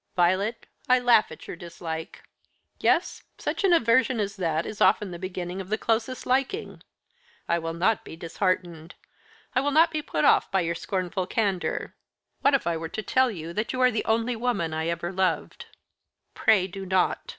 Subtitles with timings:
[0.15, 2.23] Violet, I laugh at your dislike.
[2.79, 6.81] Yes, such aversion as that is often the beginning of closest liking.
[7.47, 8.95] I will not be disheartened.
[9.53, 11.93] I will not be put off by your scornful candour.
[12.39, 15.11] What if I were to tell you that you are the only woman I ever
[15.11, 15.67] loved?"
[16.33, 17.21] "Pray do not.